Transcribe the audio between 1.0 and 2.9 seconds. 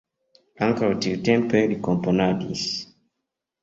tiutempe li komponadis.